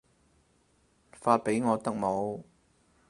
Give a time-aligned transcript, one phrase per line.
[1.11, 2.41] 發畀我得冇